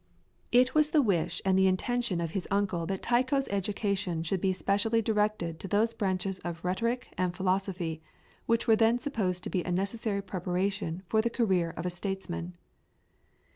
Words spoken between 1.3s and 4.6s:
and the intention of his uncle that Tycho's education should be